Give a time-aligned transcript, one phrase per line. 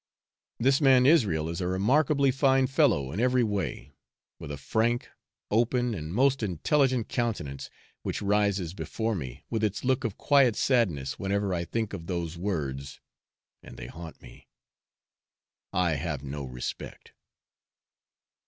[0.59, 3.93] This man Israel is a remarkably fine fellow in every way,
[4.39, 5.09] with a frank,
[5.51, 7.69] open, and most intelligent countenance,
[8.01, 12.35] which rises before me with its look of quiet sadness whenever I think of those
[12.35, 12.99] words
[13.61, 14.47] (and they haunt me),
[15.71, 17.13] 'I have no prospect.'